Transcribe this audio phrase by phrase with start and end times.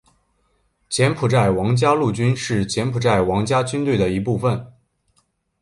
[0.89, 4.73] 柬埔寨王家陆军是柬埔寨王家军队的一部分。